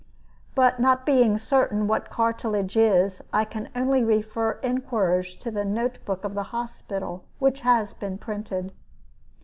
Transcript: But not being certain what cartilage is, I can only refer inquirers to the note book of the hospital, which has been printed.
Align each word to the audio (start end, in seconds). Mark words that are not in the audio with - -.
But 0.55 0.79
not 0.79 1.05
being 1.05 1.37
certain 1.37 1.85
what 1.87 2.09
cartilage 2.09 2.75
is, 2.75 3.21
I 3.31 3.45
can 3.45 3.69
only 3.75 4.03
refer 4.03 4.53
inquirers 4.63 5.35
to 5.35 5.51
the 5.51 5.63
note 5.63 6.03
book 6.05 6.23
of 6.23 6.33
the 6.33 6.41
hospital, 6.49 7.23
which 7.37 7.59
has 7.59 7.93
been 7.93 8.17
printed. 8.17 8.71